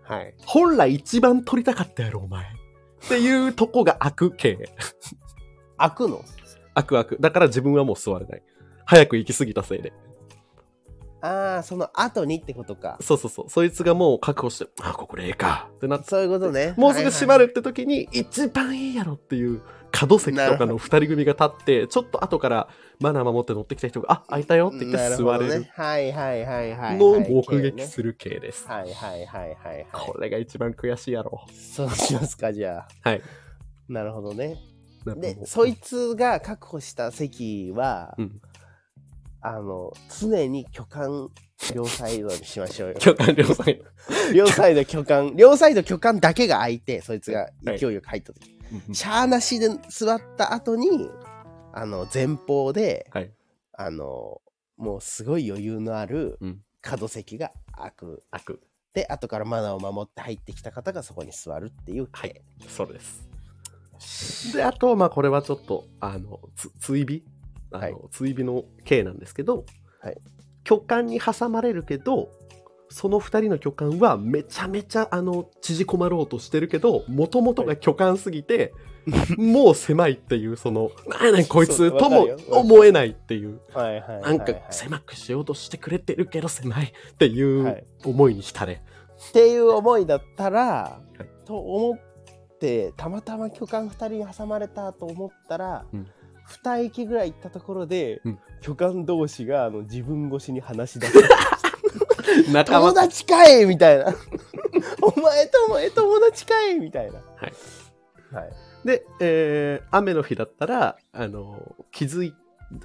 [0.03, 0.35] はい。
[0.45, 2.47] 本来一番撮りたかったやろ、お前。
[2.47, 4.59] っていうとこが開く系。
[5.77, 6.25] 開くの？
[6.75, 7.17] 開く開く。
[7.21, 8.43] だから自分はもう座れない。
[8.87, 9.93] 早く行き過ぎたせいで。
[11.21, 12.99] ああ、その後にってことか。
[13.01, 13.51] そうそうそう。
[13.51, 15.69] そいつがもう確保して、あ、ここでええか。
[15.77, 16.75] ってなって、そういうことね。
[16.77, 17.47] もうすぐ閉まる。
[17.47, 22.69] るって時に、一番いいやろっていう、角席とかの二人組が立って、ちょっと後から
[23.01, 25.71] マナー守って乗ってきた人が、 あ、開いたよって言って座れるね。
[25.75, 26.97] はいはいはいはい。
[26.97, 28.67] のをはい目撃する系です。
[28.69, 29.87] はいはいはいはいはい。
[29.93, 31.41] これが一番悔しいやろ。
[31.53, 33.09] そうしますか、じゃあ。
[33.09, 33.23] はい。
[33.89, 34.57] なるほどね。
[35.17, 38.41] でそいつが確保した席は、うん
[39.41, 41.09] あの、常に巨漢
[41.75, 42.95] 両サイドにしましょうよ。
[42.99, 43.67] 許可両さん。
[44.35, 48.59] 両サイド巨漢、両サイド巨漢だけが空いて、そいつがはい勢いよく入った時。
[48.93, 51.11] シャーなしで座った後に、
[51.73, 53.31] あの、前方で、はい。
[53.73, 54.41] あの、
[54.77, 58.23] もうすごい余裕のあるうん角席が開く。
[58.31, 58.61] 開く。
[58.95, 62.13] で、後からマナーを守って入ってきた方がそこに座るっていう系。
[62.21, 63.29] はいそうです。
[64.55, 67.07] で、あと、まあ、これはちょっと、あの、つ追尾
[67.73, 67.95] あの、はい。
[68.11, 69.65] 追尾の刑なんですけど、
[70.01, 70.19] はい。
[70.65, 72.31] 巨漢に挟まれるけど、
[72.91, 78.73] その二人の巨漢はめちゃめちゃ、あの、縮こまろうとしてるけど、もともとが巨漢すぎて、
[79.37, 87.85] もう狭いっていう、その、なんやこいつとも思えないっていう、はいはいはい、なんか狭くしようとしてくれてるけど狭いっていうはい。
[88.05, 88.75] 思いに浸れ。
[88.75, 91.47] っていう思いだったら、い。
[91.47, 96.07] と思ってたまたま巨漢2人に挟まれたと思ったら、うん
[96.49, 98.39] 二駅ぐらい行ったところで、うん。
[98.61, 101.19] 巨漢同士があの自分越しに話し出す。
[102.53, 102.79] 仲間。
[102.81, 104.07] 友達かいみたいな。
[105.03, 107.21] お前とお前友達かいみたいな。
[107.37, 107.53] はい。
[108.35, 108.51] はい。
[108.85, 112.35] で、えー雨の日だったら、あの、気づい、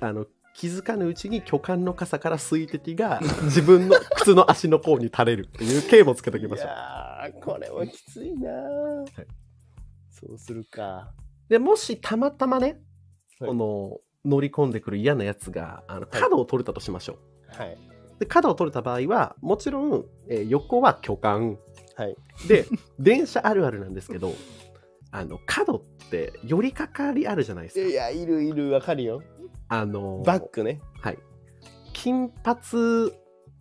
[0.01, 6.67] あの、気づかぬうちに巨漢の傘から水滴が 自分の靴の足の甲に垂れるっていう刑もつけときまいしょう。
[6.67, 9.27] やーこれはきついなー、い。
[10.11, 11.11] そうするか。
[11.49, 12.77] で、もしたまたまね、はい
[13.47, 17.61] この、乗り込んでくる嫌なやつが、あの角を取れたとしましょう。
[17.61, 17.77] はい。
[18.19, 21.55] で、角を取れた場合は、もちろん、えー横は巨漢。
[21.95, 22.15] はい。
[22.47, 22.65] で、
[22.99, 24.33] 電車あるあるなんですけど、
[25.11, 27.87] あの、角って寄りかかりあるじゃないですか。
[27.87, 29.21] いや、いるいる、わかるよ。
[29.67, 30.79] あの、バックね。
[31.01, 31.19] はい。
[31.93, 33.11] 金髪、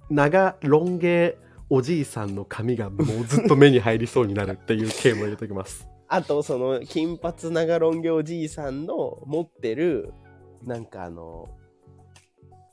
[0.09, 1.37] 長、ロン毛、
[1.69, 5.89] おじいさんの髪がもうずっと目に入りそうになるっていう系も入れときます。
[6.15, 10.13] あと、その、金髪長ロン毛おじいさんの持ってる、
[10.63, 11.49] なんかあの、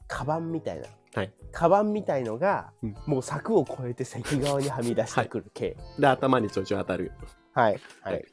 [0.10, 0.88] カバンみたいな。
[1.16, 1.34] はい。
[1.54, 5.78] カバンみたいのが、うんもう柵を越えて関側にはみ出してくる系。
[5.98, 7.14] で、頭にちょいちょい当たる。
[7.54, 7.80] はい。
[8.02, 8.26] ははいい。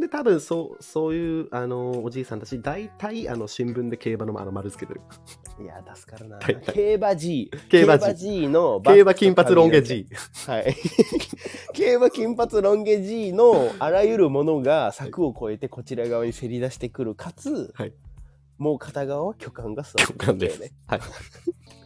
[0.00, 5.00] で、多分そう、そういう、あの、おじいさんたち、大体、あの、新聞で競馬のあの丸つけてる。
[5.62, 6.36] いや、助かるな。
[6.36, 7.50] はいはい競馬 G。
[7.68, 10.06] 競馬 G G の競グ馬金髪ロン毛 G。
[10.46, 10.76] はい。
[11.74, 17.92] 競馬金髪ロン毛 G のあらゆるものが柵を越えてこちら側にせり出してくる、かつ、はい
[18.58, 20.72] もう片側は巨漢が座って巨漢ですね。
[20.86, 21.00] はい。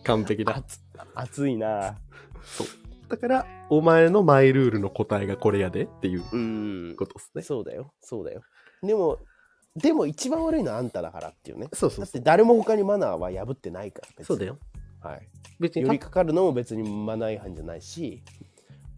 [0.03, 0.57] 完璧だ。
[0.57, 0.81] 熱
[1.14, 1.96] 熱いな
[3.09, 6.37] だから、お前のマイルールの答えがこれやでっていうう
[6.93, 6.97] ん。
[6.97, 7.43] ことですね。
[7.43, 7.93] そうだよ。
[8.01, 8.43] そうだよ。
[8.83, 9.19] でも、
[9.77, 11.69] でも一番悪いのはあんただからっていうね。
[11.73, 12.05] そうそう。
[12.05, 14.09] だって誰も他にマナーは破ってないから。
[14.17, 14.59] 別にそうだよ。
[15.01, 15.29] はい。
[15.61, 18.23] 別に寄りかかるのも別にマナー違反じゃないし、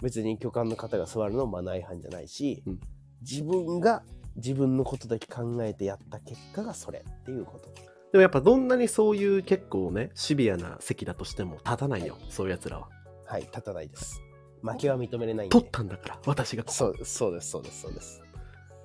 [0.03, 2.81] 別に巨漢の方が座るのもマナー違反じゃないし、うん
[3.23, 4.03] 自分が
[4.37, 7.69] 自分のことだけ考えてやった結果がそれっていうこと。
[8.13, 12.17] でもやっぱどんなにそういう結構ね、シビアな席だとしても立たないよ。
[12.29, 12.89] そういう奴らは。
[13.27, 14.23] はい、立たないです。
[14.63, 15.53] 負けは認めれないんで。
[15.53, 16.75] 取ったんだから、私がここ。
[16.75, 18.23] そうそうです、そうです、そうです。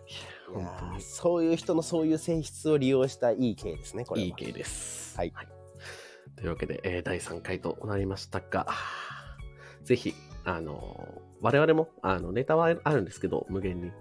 [0.10, 4.28] いや本当にーそういう人のそういう性質を利用したいい系ですね、これは。
[4.28, 5.18] いい系です。
[5.18, 5.34] はい
[6.36, 8.68] というわけで、えー第3回となりましたが、
[9.84, 13.92] ぜひ、あのー我々もあのネタはあるんですけど、無限に。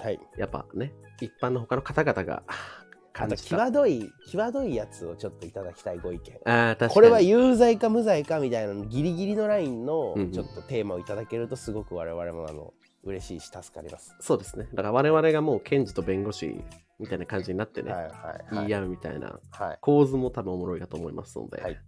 [0.00, 0.20] はい。
[0.36, 2.75] やっぱね、一般の他の方々があ
[3.16, 3.56] 感の、じた。
[3.56, 6.38] 際どい、際どいやつをちょっといただきたいご意見。
[6.44, 12.74] あー確かにこれは有罪か無罪かみたいなのギリギリのラインのちょっとテーマをいただけるとすごく我々もあの
[13.04, 14.14] 嬉しいし助かります。
[14.20, 14.68] そうですね。
[14.74, 16.60] だから我々がもう検事と弁護士
[16.98, 18.66] みたいな感じになってね、はいはいはい。
[18.66, 19.78] 言い合うみたいなはい。
[19.80, 21.78] 構図も多分おもろいかと思いますので、はい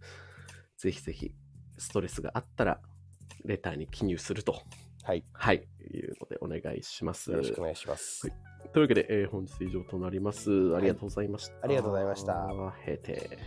[0.79, 1.33] ぜひぜひ
[1.77, 2.81] ストレスがあったら、
[3.45, 4.63] レターに記入すると、
[5.03, 5.25] はい。
[5.33, 7.33] はい、いうのでお願いします。
[7.33, 8.29] よろしくお願いします。
[8.29, 10.75] はいというわけで、えー本日以上となります。
[10.77, 11.55] ありがとうございました。
[11.63, 12.49] ありがとうございました
[12.87, 13.39] へて。